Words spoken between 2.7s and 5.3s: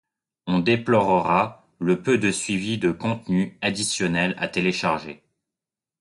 de contenu additionnel à télécharger.